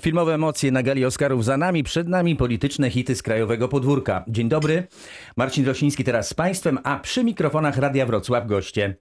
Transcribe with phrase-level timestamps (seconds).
[0.00, 4.24] Filmowe emocje na gali Oscarów za nami, przed nami polityczne hity z krajowego podwórka.
[4.28, 4.86] Dzień dobry,
[5.36, 8.96] Marcin Rosiński teraz z Państwem, a przy mikrofonach Radia Wrocław goście.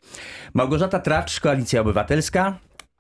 [0.54, 2.58] Małgorzata Tracz, Koalicja Obywatelska,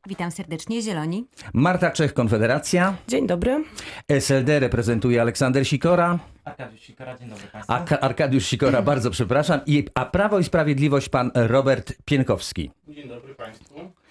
[0.08, 1.28] Witam serdecznie, Zieloni.
[1.54, 3.64] Marta Czech, Konfederacja, Dzień dobry.
[4.08, 7.74] SLD reprezentuje Aleksander Sikora, Arkadiusz Sikora, dzień dobry Państwu.
[8.02, 12.72] Arkadiusz Sikora, bardzo przepraszam, i, a Prawo i Sprawiedliwość pan Robert Pienkowski.
[12.88, 14.03] Dzień dobry Państwu.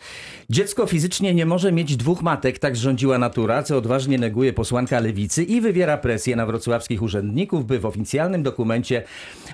[0.52, 5.44] Dziecko fizycznie nie może mieć dwóch matek, tak rządziła natura, co odważnie neguje posłanka lewicy
[5.44, 9.02] i wywiera presję na wrocławskich urzędników, by w oficjalnym dokumencie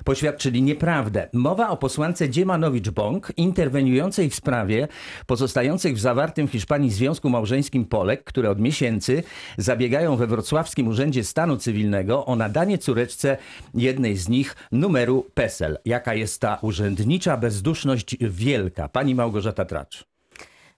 [0.03, 1.29] poświadczyli nieprawdę.
[1.33, 4.87] Mowa o posłance Dziemanowicz-Bąk, interweniującej w sprawie
[5.25, 9.23] pozostających w zawartym w Hiszpanii związku małżeńskim Polek, które od miesięcy
[9.57, 13.37] zabiegają we wrocławskim Urzędzie Stanu Cywilnego o nadanie córeczce
[13.73, 15.77] jednej z nich numeru PESEL.
[15.85, 18.89] Jaka jest ta urzędnicza bezduszność wielka?
[18.89, 20.08] Pani Małgorzata Tracz.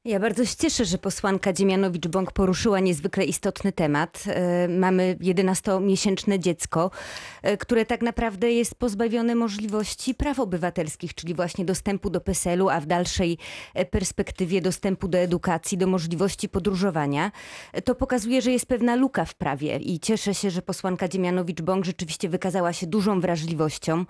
[0.06, 4.24] Ja bardzo się cieszę, że posłanka Dziemianowicz-Bąk poruszyła niezwykle istotny temat.
[4.28, 6.92] E, Mamy 11-miesięczne dziecko,
[7.42, 12.80] e, które tak naprawdę jest pozbawione możliwości praw obywatelskich, czyli właśnie dostępu do PESEL-u, a
[12.80, 13.38] w dalszej
[13.74, 17.32] e, perspektywie dostępu do edukacji, do możliwości podróżowania.
[17.86, 22.30] To pokazuje, że jest pewna luka w prawie i cieszę się, że posłanka Dziemianowicz-Bąk rzeczywiście
[22.30, 24.06] wykazała się dużą wrażliwością.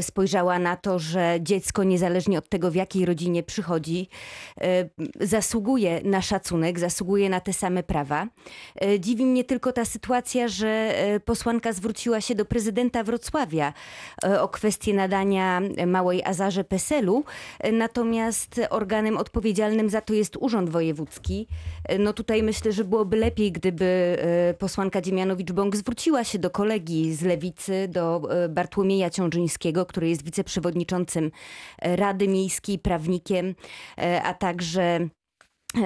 [0.00, 4.08] Spojrzała na to, że dziecko niezależnie od tego, w jakiej rodzinie przychodzi,
[5.22, 8.26] zasługuje na szacunek, zasługuje na te same prawa.
[8.82, 13.72] E, Dziwi mnie tylko ta sytuacja, że e, posłanka zwróciła się do prezydenta Wrocławia
[14.24, 17.24] e, o kwestię nadania małej Azarze PESEL-u,
[17.72, 21.48] natomiast organem odpowiedzialnym za to jest Urząd Wojewódzki.
[21.98, 24.16] No tutaj myślę, że byłoby lepiej, gdyby
[24.58, 31.30] posłanka Dziemianowicz-Bąk zwróciła się do kolegi z Lewicy, do Bartłomieja Ciążyńskiego, który jest wiceprzewodniczącym
[31.82, 33.54] Rady Miejskiej, prawnikiem,
[34.22, 35.08] a także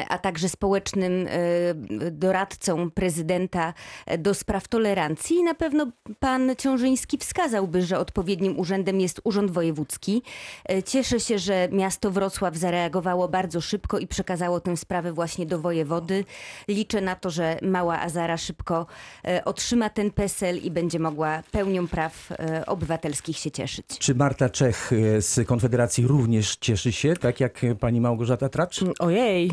[0.09, 3.75] a także społecznym e, doradcą prezydenta
[4.19, 5.37] do spraw tolerancji.
[5.37, 5.87] I na pewno
[6.19, 10.23] pan Ciążyński wskazałby, że odpowiednim urzędem jest Urząd Wojewódzki.
[10.69, 15.58] E, Cieszę się, że miasto Wrocław zareagowało bardzo szybko i przekazało tę sprawę właśnie do
[15.58, 16.24] wojewody.
[16.68, 18.86] Liczę na to, że mała Azara szybko
[19.24, 23.86] e, otrzyma ten PESEL i będzie mogła pełnią praw e, obywatelskich się cieszyć.
[23.98, 28.80] Czy Marta Czech e, z Konfederacji również cieszy się, tak jak e, pani Małgorzata Tracz?
[28.98, 29.51] Ojej,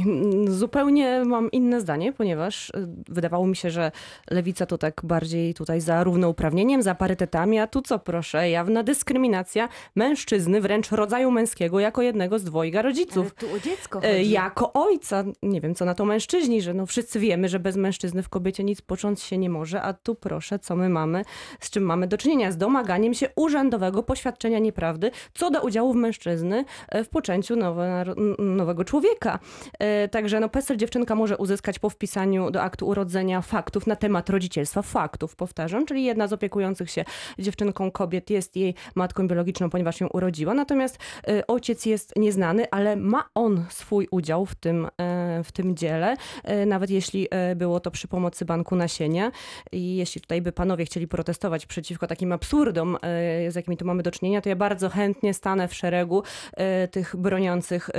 [0.47, 2.73] zupełnie mam inne zdanie, ponieważ y,
[3.09, 3.91] wydawało mi się, że
[4.31, 9.69] lewica to tak bardziej tutaj za równouprawnieniem, za parytetami, a tu co proszę, jawna dyskryminacja
[9.95, 13.33] mężczyzny, wręcz rodzaju męskiego, jako jednego z dwojga rodziców.
[13.33, 17.19] tu o dziecko E, Jako ojca, nie wiem co na to mężczyźni, że no wszyscy
[17.19, 20.75] wiemy, że bez mężczyzny w kobiecie nic począć się nie może, a tu proszę, co
[20.75, 21.21] my mamy,
[21.59, 22.51] z czym mamy do czynienia?
[22.51, 28.05] Z domaganiem się urzędowego poświadczenia nieprawdy co do udziału w mężczyzny e, w poczęciu nowe,
[28.39, 29.39] nowego człowieka.
[30.13, 34.81] Także no PESEL dziewczynka może uzyskać po wpisaniu do aktu urodzenia faktów na temat rodzicielstwa,
[34.81, 37.05] faktów powtarzam, czyli jedna z opiekujących się
[37.39, 40.97] dziewczynką kobiet jest jej matką biologiczną, ponieważ ją urodziła, natomiast
[41.27, 46.15] e, ojciec jest nieznany, ale ma on swój udział w tym, e, w tym dziele,
[46.43, 49.31] e, nawet jeśli było to przy pomocy banku nasienia.
[49.71, 52.97] I jeśli tutaj by panowie chcieli protestować przeciwko takim absurdom,
[53.49, 56.23] z jakimi tu mamy do czynienia, to ja bardzo chętnie stanę w szeregu
[56.91, 57.89] tych broniących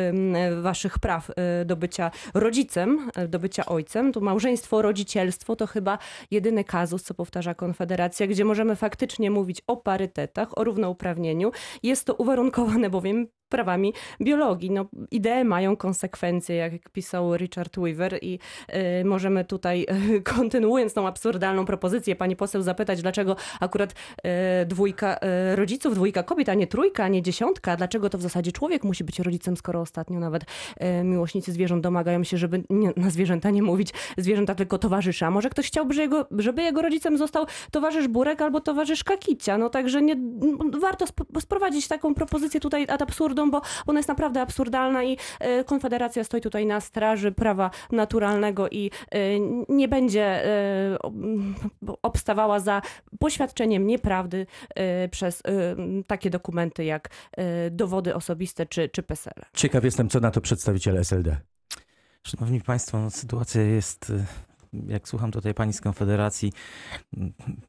[0.62, 1.30] waszych praw
[1.64, 2.03] do bycia
[2.34, 4.12] rodzicem, e, do bycia ojcem.
[4.12, 5.98] Tu małżeństwo, rodzicielstwo to chyba
[6.30, 11.52] jedyny kazus, co powtarza Konfederacja, gdzie możemy faktycznie mówić o parytetach, o równouprawnieniu.
[11.82, 14.70] Jest to uwarunkowane bowiem prawami biologii.
[14.70, 18.38] No, idee mają konsekwencje, jak pisał Richard Weaver i
[19.00, 25.16] y, możemy tutaj, y, kontynuując tą absurdalną propozycję, pani poseł zapytać, dlaczego akurat y, dwójka
[25.52, 28.84] y, rodziców, dwójka kobiet, a nie trójka, a nie dziesiątka, dlaczego to w zasadzie człowiek
[28.84, 33.50] musi być rodzicem, skoro ostatnio nawet y, miłośnicy zwierząt domagają się, żeby nie, na zwierzęta
[33.50, 35.30] nie mówić zwierzęta, tylko towarzysza.
[35.30, 39.58] Może ktoś chciałby, żeby jego, żeby jego rodzicem został towarzysz Burek albo towarzysz Kakicia.
[39.58, 40.16] No także nie,
[40.80, 45.64] warto sp- sprowadzić taką propozycję tutaj ad absurdum, bo ona jest naprawdę absurdalna i e,
[45.64, 49.18] Konfederacja stoi tutaj na straży prawa naturalnego i e,
[49.68, 51.14] nie będzie e, ob-
[52.02, 52.82] obstawała za
[53.18, 54.46] poświadczeniem nieprawdy
[55.10, 55.42] przez
[56.06, 57.08] takie dokumenty jak
[57.70, 59.34] dowody osobiste czy, czy PESEL.
[59.54, 61.36] Ciekaw jestem, co na to przedstawiciele SLD.
[62.22, 64.12] Szanowni Państwo, no, sytuacja jest,
[64.86, 66.52] jak słucham tutaj Pani z Konfederacji,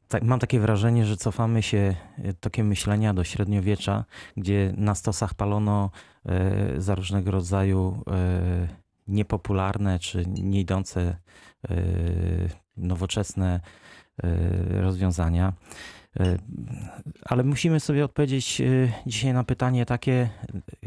[0.08, 4.04] tak, mam takie wrażenie, że cofamy się y, tokiem myślenia do średniowiecza,
[4.36, 5.90] gdzie na stosach palono
[6.76, 8.02] y, za różnego rodzaju
[8.64, 8.68] y,
[9.08, 11.16] niepopularne czy nie idące
[12.76, 13.60] nowoczesne
[14.70, 15.52] rozwiązania.
[17.24, 18.62] Ale musimy sobie odpowiedzieć
[19.06, 20.28] dzisiaj na pytanie takie,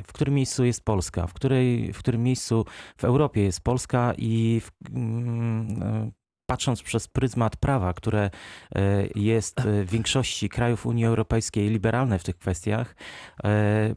[0.03, 2.65] w którym miejscu jest Polska, w, której, w którym miejscu
[2.97, 6.11] w Europie jest Polska i w, mm,
[6.49, 8.29] patrząc przez pryzmat prawa, które
[8.75, 12.95] e, jest e, w większości krajów Unii Europejskiej liberalne w tych kwestiach,
[13.43, 13.95] e,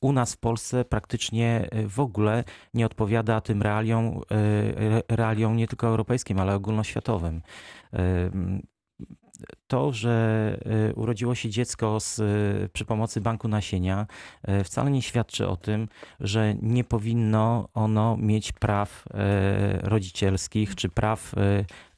[0.00, 2.44] u nas w Polsce praktycznie w ogóle
[2.74, 7.42] nie odpowiada tym realiom, re- realiom nie tylko europejskim, ale ogólnoświatowym.
[9.66, 10.56] To, że
[10.90, 12.24] e, urodziło się dziecko z, e,
[12.72, 14.06] przy pomocy banku nasienia,
[14.42, 15.88] e, wcale nie świadczy o tym,
[16.20, 19.04] że nie powinno ono mieć praw
[19.82, 21.34] rodzicielskich czy praw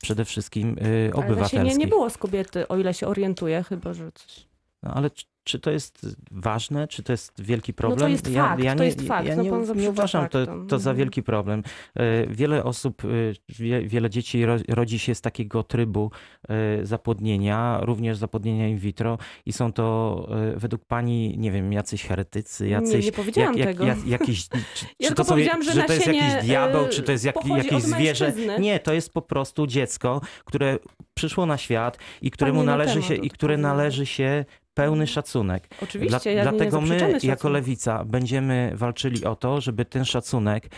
[0.03, 1.59] przede wszystkim e, Ale obywatelskich.
[1.59, 4.47] nasienia nie było z kobiety, o ile się orientuję, chyba że coś.
[4.83, 5.11] No, ale
[5.45, 6.89] czy, to jest ważne?
[6.89, 8.01] Czy to jest wielki problem?
[8.01, 10.79] No jest fakt, to nie, jest fakt, Ja no nie, pan nie uważam to, to
[10.79, 10.97] za Mhm.
[10.97, 11.63] wielki problem.
[11.95, 13.09] E, Wiele osób, e,
[13.49, 16.11] wie, wiele dzieci ro- rodzi się z takiego trybu
[16.49, 22.69] e, zapłodnienia, również zapłodnienia in vitro i są to według pani, nie wiem, jacyś heretycy,
[22.69, 23.05] jacyś...
[23.07, 23.85] nie powiedziałam tego.
[24.07, 27.25] jakiś, czy, Ja czy to, są, że że to jest jakiś diabeł, czy to jest
[27.25, 28.33] jak, jakieś zwierzę?
[28.59, 30.79] Nie, to jest po prostu dziecko, które
[31.15, 35.69] przyszło na świat i któremu Pani należy się, i które należy się pełny szacunek.
[35.83, 40.05] Oczywiście, Dla, ja nie dlatego my, zaprzeczamy jako lewica, będziemy walczyli o to, żeby ten
[40.05, 40.69] szacunek e,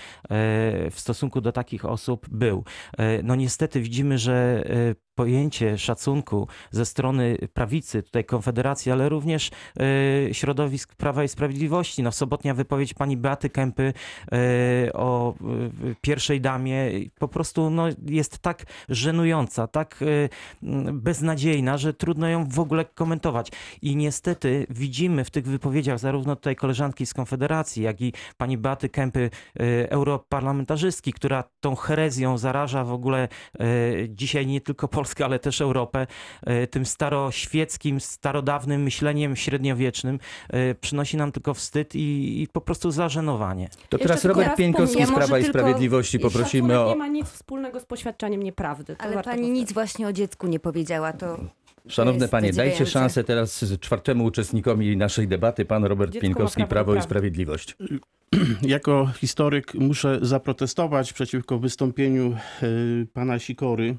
[0.90, 2.64] w stosunku do takich osób był.
[2.98, 9.50] E, No niestety widzimy, że e, pojęcie szacunku ze strony prawicy, tutaj Konfederacji, ale również
[10.30, 12.02] e, środowisk Prawa i Sprawiedliwości.
[12.02, 13.92] No, sobotnia wypowiedź pani Beaty Kępy
[14.32, 15.34] e, o e,
[16.00, 20.04] pierwszej damie po prostu no, jest tak żenująca, tak
[20.92, 23.52] beznadziejna, że trudno ją w ogóle komentować.
[23.82, 28.88] I niestety widzimy w tych wypowiedziach zarówno tutaj koleżanki z Konfederacji, jak i pani Beaty
[28.88, 29.30] Kępy,
[29.88, 33.28] europarlamentarzystki, która tą herezją zaraża w ogóle
[34.08, 36.06] dzisiaj nie tylko Polskę, ale też Europę,
[36.42, 40.18] e, tym staroświeckim, starodawnym myśleniem średniowiecznym,
[40.50, 43.68] e, przynosi nam tylko wstyd i, i po prostu zażenowanie.
[43.68, 46.88] To Jeszcze teraz Robert Pieńkowski z Prawa i Sprawiedliwości poprosimy o...
[46.88, 48.96] nie ma nic wspólnego z poświadczaniem nieprawdy.
[48.96, 49.50] To Ale pani powtarzać.
[49.50, 51.38] nic właśnie o dziecku nie powiedziała, to
[51.88, 56.94] Szanowne panie, dajcie szansę teraz czwartemu uczestnikowi naszej debaty, pan Robert Dziecko ma Pieńkowski, prawo
[56.94, 57.02] i.
[57.02, 57.76] Sprawiedliwość.
[58.62, 63.96] Jako historyk muszę zaprotestować przeciwko wystąpieniu y, pana Sikory,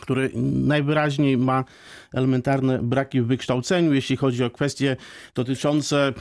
[0.00, 1.64] który najwyraźniej ma
[2.14, 4.96] elementarne braki w wykształceniu, jeśli chodzi o kwestie
[5.34, 6.12] dotyczące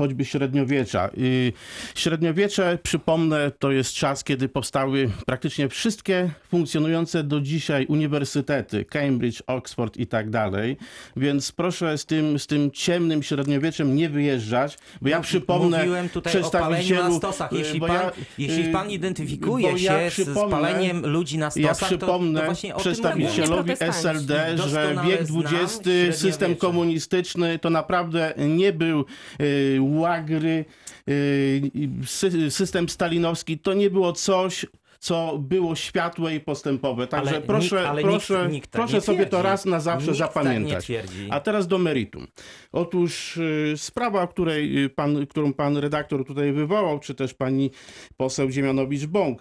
[0.00, 1.10] choćby średniowiecza.
[1.18, 1.52] Y,
[1.94, 9.96] Średniowiecze, przypomnę, to jest czas, kiedy powstały praktycznie wszystkie funkcjonujące do dzisiaj uniwersytety, Cambridge, Oxford
[9.96, 10.76] i tak dalej,
[11.16, 16.42] więc proszę z tym, z tym ciemnym średniowieczem nie wyjeżdżać, bo ja przypomnę Mówiłem tutaj
[16.42, 17.52] o paleniu na przedstawicielu, stosach.
[17.52, 21.88] Jeśli pan, ja, jeśli y, pan identyfikuje ja się z paleniem ludzi na ja stosach,
[21.88, 23.12] to, to przypomnę właśnie o tym mówiłem.
[23.22, 23.72] przedstawicielowi.
[23.78, 25.88] SLD, że wiek XX,
[26.20, 29.04] system komunistyczny to naprawdę nie był
[29.40, 30.64] y, łagry,
[31.08, 31.70] y,
[32.06, 34.66] sy, system stalinowski, to nie było coś,
[35.02, 37.06] co było światłe i postępowe.
[37.06, 39.44] Także Ale proszę, nikt- proszę, nikt, nikt tak proszę sobie to twierdzi.
[39.44, 40.72] raz na zawsze zapamiętać.
[40.72, 41.28] Tak twierdzi.
[41.30, 42.26] A teraz do meritum.
[42.72, 47.70] Otóż y, sprawa, której y, pan, którą pan redaktor tutaj wywołał, czy też pani
[48.16, 49.34] poseł Dziemianowicz-Bąk,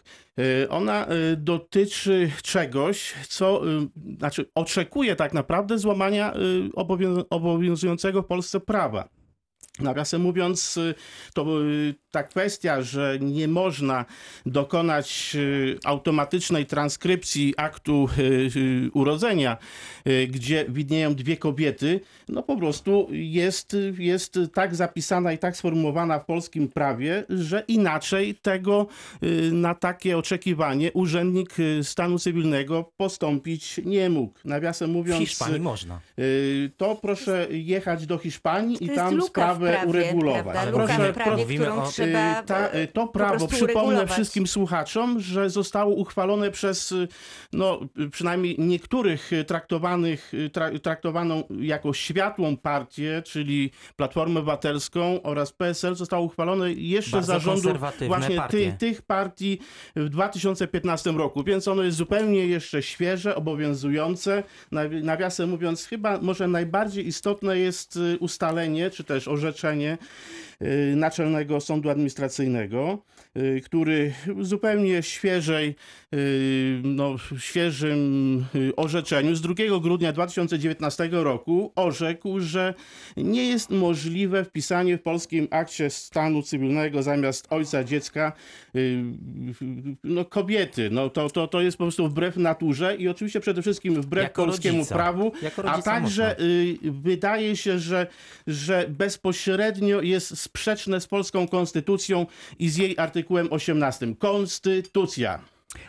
[0.63, 3.87] y, ona y, dotyczy czegoś, co y,
[4.19, 6.33] znaczy oczekuje tak naprawdę złamania
[6.75, 9.09] obowią- obowiązującego w Polsce prawa.
[9.81, 10.95] Nawiasem mówiąc, y,
[11.33, 14.05] to y, ta kwestia, że nie można
[14.45, 18.09] dokonać y, automatycznej transkrypcji aktu
[18.93, 19.57] urodzenia,
[20.27, 21.99] gdzie widnieją dwie kobiety,
[22.29, 28.35] no po prostu jest, jest tak zapisana i tak sformułowana w polskim prawie, że inaczej
[28.35, 28.87] tego
[29.51, 34.39] na takie oczekiwanie urzędnik stanu cywilnego postąpić nie mógł.
[34.45, 35.99] Nawiasem W mówiąc, Hiszpanii można.
[36.77, 40.43] to proszę jechać do Hiszpanii to i tam w sprawę prawie, uregulować.
[40.57, 40.65] Prawda?
[40.81, 44.11] Luka w prawie, którą o- trzeba Y, ta, y, to prawo, przypomnę uregulować.
[44.11, 47.07] wszystkim słuchaczom, że zostało uchwalone przez y,
[47.53, 47.79] no,
[48.11, 56.73] przynajmniej niektórych traktowanych, tra, traktowaną jako światłą partię, czyli Platformę Obywatelską oraz PSL, zostało uchwalone
[56.73, 57.69] jeszcze Bardzo za rządu
[58.07, 58.71] właśnie partie.
[58.71, 59.59] ty, tych partii
[59.95, 64.43] w 2015 roku, więc ono jest zupełnie jeszcze świeże, obowiązujące.
[64.71, 69.97] Nawi- Nawiasem mówiąc, chyba może najbardziej istotne jest ustalenie, czy też orzeczenie y,
[70.95, 73.03] Naczelnego Sądu Administracyjnego,
[73.37, 75.75] y, który zupełnie świeżej,
[76.13, 82.73] y, no, świeżym y, orzeczeniu z 2 grudnia 2019 roku orzekł, że
[83.17, 88.31] nie jest możliwe wpisanie w polskim akcie stanu cywilnego zamiast ojca dziecka
[88.75, 89.03] y,
[90.03, 90.89] no, kobiety.
[90.91, 94.45] No, to, to, to jest po prostu wbrew naturze i oczywiście przede wszystkim wbrew Jako
[94.45, 94.95] polskiemu rodzica.
[94.95, 95.31] prawu,
[95.65, 96.45] a także można.
[96.45, 98.07] y, wydaje się, że,
[98.47, 102.25] że bezpośrednio jest sprzeczne z polską konstytucją
[102.59, 104.15] i z jej artykułem 18.
[104.15, 105.39] Konstytucja.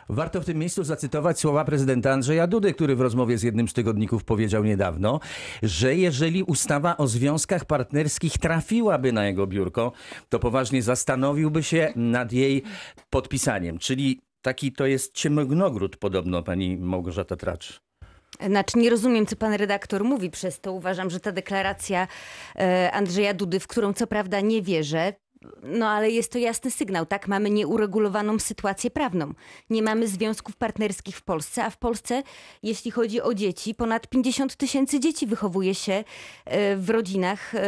[0.09, 3.73] Warto w tym miejscu zacytować słowa prezydenta Andrzeja Dudy, który w rozmowie z jednym z
[3.73, 5.21] tygodników powiedział niedawno,
[5.63, 9.93] że jeżeli ustawa o związkach partnerskich trafiłaby na jego biurko,
[10.29, 12.63] to poważnie zastanowiłby się nad jej
[13.11, 13.79] podpisaniem.
[13.79, 17.90] Czyli taki to jest ciemnogród podobno, pani Małgorzata Tracz.
[18.47, 20.73] Znaczy nie rozumiem, co pan redaktor mówi, przez to.
[20.73, 22.09] Uważam, że ta deklaracja
[22.57, 25.13] e, Andrzeja Dudy, w którą co prawda nie wierzę,
[25.63, 27.29] no ale jest to jasny sygnał, tak?
[27.29, 29.35] Mamy nieuregulowaną sytuację prawną.
[29.71, 32.23] Nie mamy związków partnerskich w Polsce, a w Polsce,
[32.63, 36.05] jeśli chodzi o dzieci, ponad 50 tysięcy dzieci wychowuje się
[36.45, 37.61] e, w rodzinach, e,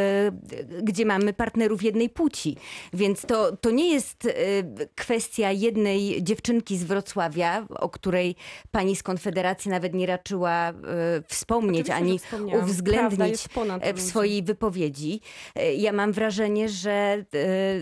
[0.82, 2.56] gdzie mamy partnerów jednej płci.
[2.92, 4.30] Więc to, to nie jest e,
[4.94, 8.36] kwestia jednej dziewczynki z Wrocławia, o której
[8.70, 10.72] pani z Konfederacji nawet nie raczyła
[11.26, 13.48] wspomnieć, Oczywiście, ani uwzględnić
[13.94, 15.20] w swojej wypowiedzi.
[15.76, 17.24] Ja mam wrażenie, że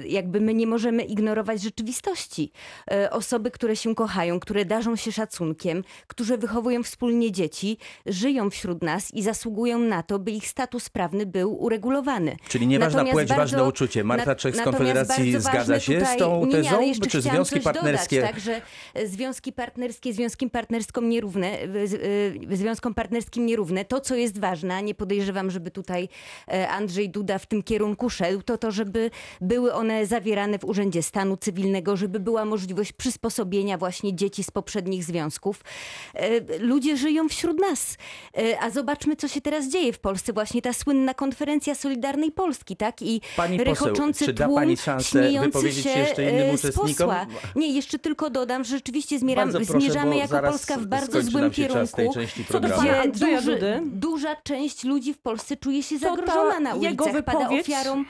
[0.06, 2.52] jakby my nie możemy ignorować rzeczywistości.
[2.90, 8.82] E, Osoby, które się kochają, które darzą się szacunkiem, którzy wychowują wspólnie dzieci, żyją wśród
[8.82, 12.36] nas i zasługują na to, by ich status prawny był uregulowany.
[12.48, 14.04] Czyli nieważna płeć, bardzo- ważne uczucie.
[14.04, 16.80] Marta Czech z Konfederacji zgadza się tutaj, z tą nie, nie, tezą?
[16.80, 18.16] jeszcze Czy chciałam związki coś partnerskie...
[18.16, 18.62] Dodać, tak, że
[18.94, 21.58] e, związki partnerskie związkiem partnerskom nierówne,
[22.50, 23.84] e, związkom partnerskim nierówne.
[23.84, 26.08] To, co jest ważne, nie podejrzewam, żeby tutaj
[26.48, 29.10] e, Andrzej Duda w tym kierunku szedł, to to, żeby
[29.40, 35.04] były one zawierane w Urzędzie Stanu Cywilnego, żeby była możliwość przysposobienia właśnie dzieci z poprzednich
[35.04, 35.60] związków.
[36.14, 37.96] E, Ludzie żyją wśród nas.
[38.38, 40.32] E, A zobaczmy, co się teraz dzieje w Polsce.
[40.32, 43.02] Właśnie ta słynna konferencja Solidarnej Polski, tak?
[43.02, 47.08] I Pani poseł, rechoczący da tłum pani śmiejący się się jeszcze innym e, uczestnikom?
[47.08, 47.26] posła.
[47.56, 52.14] Nie, jeszcze tylko dodam, że rzeczywiście zmieram, proszę, zmierzamy jako Polska w bardzo złym kierunku.
[53.12, 58.04] Gdzie duży, duża część ludzi w Polsce czuje się zagrożona na jego ulicach, pada ofiarą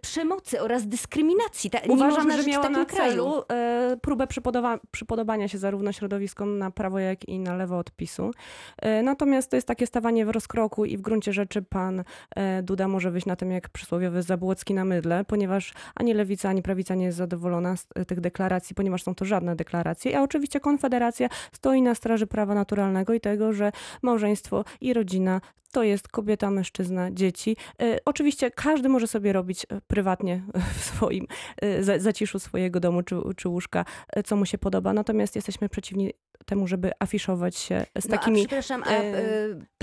[0.00, 1.70] przemocy oraz dyskryminacji.
[1.70, 3.12] Ta, Uważam, że miała na kraju.
[3.12, 7.90] celu e, próbę przypodoba- przypodobania się zarówno środowiskom na prawo, jak i na lewo od
[7.90, 8.30] PiSu.
[8.78, 12.04] E, natomiast to jest takie stawanie w rozkroku i w gruncie rzeczy pan
[12.36, 16.62] e, Duda może wyjść na tym jak przysłowiowy Zabłocki na mydle, ponieważ ani lewica, ani
[16.62, 20.18] prawica nie jest zadowolona z e, tych deklaracji, ponieważ są to żadne deklaracje.
[20.18, 25.40] A oczywiście Konfederacja stoi na straży prawa naturalnego i tego, że małżeństwo i rodzina
[25.72, 27.56] to jest kobieta, mężczyzna, dzieci.
[27.82, 30.42] E, oczywiście każdy może sobie robić e, prywatnie
[30.78, 31.26] w swoim
[31.62, 34.92] e, za- zaciszu swojego domu czy, czy łóżka, e, co mu się podoba.
[34.92, 36.12] Natomiast jesteśmy przeciwni
[36.46, 38.38] temu, żeby afiszować się z No, a takimi...
[38.40, 39.22] przepraszam, a, e, e,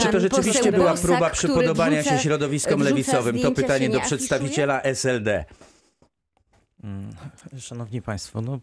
[0.01, 3.39] Czy to rzeczywiście była próba przypodobania wrzuca- się środowiskom lewicowym?
[3.39, 5.45] To pytanie do przedstawiciela SLD.
[6.83, 7.09] Mm,
[7.59, 8.59] Szanowni Państwo, no,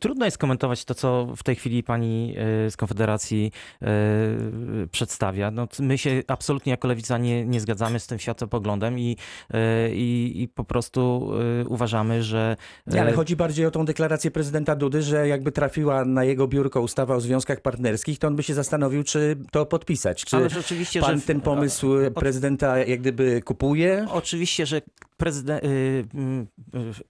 [0.00, 2.34] trudno jest komentować to, co w tej chwili pani
[2.66, 3.86] e, z Konfederacji e,
[4.90, 5.50] przedstawia.
[5.50, 9.16] No, my się absolutnie jako lewica nie, nie zgadzamy z tym światopoglądem i,
[9.50, 11.30] e, i, i po prostu
[11.68, 16.24] uważamy, że Nie, ale chodzi bardziej o tą deklarację prezydenta Dudy, że jakby trafiła na
[16.24, 20.24] jego biurko ustawa o związkach partnerskich, to on by się zastanowił, czy to podpisać.
[20.24, 24.06] Czy ale rzeczywiście, pan że ten pomysł prezydenta jak gdyby kupuje?
[24.10, 24.82] Oczywiście, że
[25.20, 26.06] prezydent, y, y,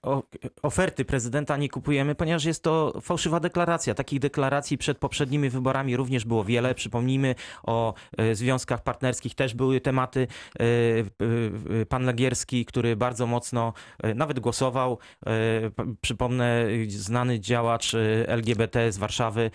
[0.61, 3.93] oferty prezydenta nie kupujemy, ponieważ jest to fałszywa deklaracja.
[3.93, 6.75] Takich deklaracji przed poprzednimi wyborami również było wiele.
[6.75, 10.27] Przypomnijmy o y, związkach partnerskich, też były tematy.
[10.61, 10.63] Y,
[11.81, 13.73] y, Pan Legierski, który bardzo mocno
[14.15, 14.97] nawet głosował,
[16.01, 17.95] przypomnę, znany działacz
[18.27, 19.51] LGBT z Warszawy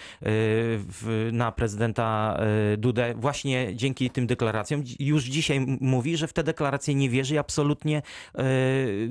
[1.32, 2.40] na prezydenta
[2.78, 7.38] Dudę, właśnie dzięki tym deklaracjom już dzisiaj mówi, że w te deklaracje nie wierzy i
[7.38, 8.02] absolutnie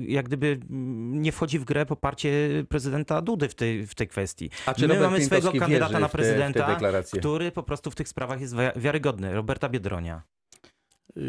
[0.08, 2.30] jak gdyby mm, nie wchodzi w grę poparcie
[2.68, 4.50] prezydenta Dudy w tej, w tej kwestii.
[4.66, 6.78] A czy My Robert mamy swojego kandydata na w te- te prezydenta,
[7.18, 9.34] który po prostu w tych sprawach jest wi- wiarygodny.
[9.34, 10.22] Roberta Biedronia.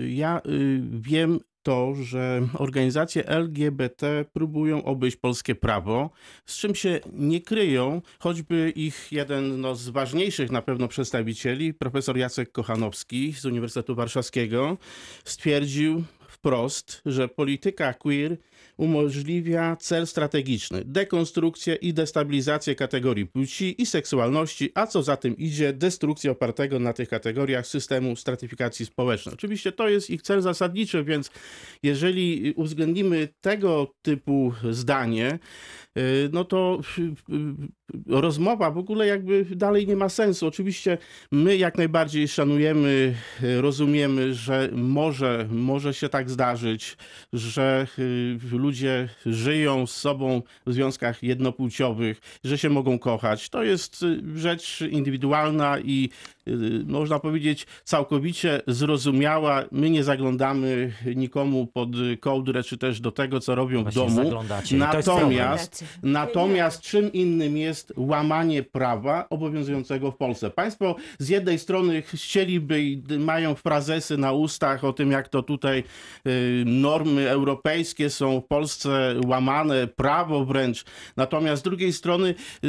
[0.08, 6.10] Ja y, wiem to, że organizacje LGBT próbują obejść polskie prawo,
[6.46, 12.18] z czym się nie kryją, choćby ich jeden no, z ważniejszych na pewno przedstawicieli, profesor
[12.18, 14.78] Jacek Kochanowski z Uniwersytetu Warszawskiego,
[15.26, 18.38] stwierdził wprost, że polityka queer
[18.78, 25.74] umożliwia cel strategiczny dekonstrukcję i destabilizację kategorii płci i seksualności, a co za tym idzie,
[25.74, 29.34] destrukcję opartego na tych kategoriach systemu stratyfikacji społecznej.
[29.34, 31.32] Oczywiście to jest ich cel zasadniczy, więc
[31.84, 35.40] jeżeli uwzględnimy tego typu zdanie,
[35.98, 40.48] y, no to y, y, rozmowa w ogóle jakby dalej nie ma sensu.
[40.48, 40.98] Oczywiście
[41.32, 46.98] my jak najbardziej szanujemy, rozumiemy, że może, może się tak zdarzyć,
[47.34, 47.88] że
[48.52, 53.50] ludzie żyją z sobą w związkach jednopłciowych, że się mogą kochać.
[53.50, 56.10] To jest y, rzecz indywidualna i
[56.86, 59.64] można powiedzieć, całkowicie zrozumiała.
[59.72, 61.90] My nie zaglądamy nikomu pod
[62.20, 64.16] kołdrę, czy też do tego, co robią w Właśnie domu.
[64.16, 65.30] zaglądacie jest problem.
[65.30, 70.50] Natomiast, natomiast czym innym jest łamanie prawa obowiązującego w Polsce.
[70.50, 75.84] Państwo z jednej strony chcieliby i mają frazesy na ustach o tym, jak to tutaj
[76.28, 80.86] y, normy europejskie są w Polsce łamane, prawo wręcz.
[81.18, 82.68] Natomiast z drugiej strony, y,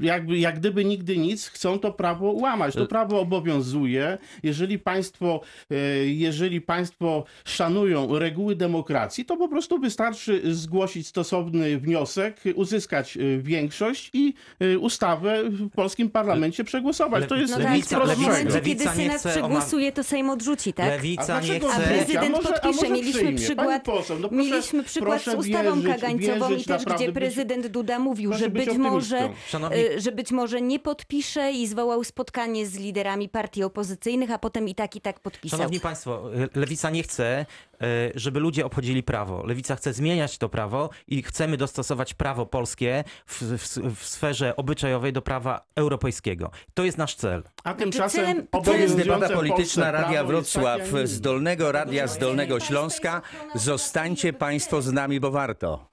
[0.00, 2.74] jakby, jak gdyby nigdy nic, chcą to prawo łamać.
[2.74, 4.18] To prawo obowiązuje.
[4.42, 5.40] Jeżeli państwo,
[5.72, 5.76] y,
[6.08, 14.10] jeżeli państwo szanują reguły demokracji, to po prostu wystarczy zgłosić stosowny wniosek, uzyskać y, większość
[14.12, 17.24] i y, ustawę w polskim parlamencie przegłosować.
[17.28, 20.86] To jest No tak, nic Lewica- kiedy nie Senat chce przegłosuje, to Sejm odrzuci, tak?
[20.88, 21.80] Lewica nie A chce...
[21.80, 21.86] nie?
[21.86, 22.82] prezydent A może- a podpisze.
[22.82, 23.38] może Mieliśmy przyjmie?
[23.38, 27.06] przykład, poseł, no proszę- mieliśmy przykład z ustawą wierzyć- kagańcową i wierzyć, też, naprawdę gdzie
[27.12, 29.28] być- prezydent Duda mówił, że być być może.
[29.48, 34.68] Szanowni- że być może nie podpisze i zwołał spotkanie z liderami partii opozycyjnych, a potem
[34.68, 35.58] i tak i tak podpisał.
[35.58, 39.42] Szanowni Państwo, Lewica nie chce, y, żeby ludzie obchodzili prawo.
[39.46, 45.12] Lewica chce zmieniać to prawo i chcemy dostosować prawo polskie w, w, w sferze obyczajowej
[45.12, 46.50] do prawa europejskiego.
[46.74, 47.42] To jest nasz cel.
[47.64, 53.22] A tymczasem To jest debata polityczna Radia Wrocław z Dolnego Radia z Dolnego Śląska.
[53.54, 55.88] Zostańcie Państwo z nami, bo warto.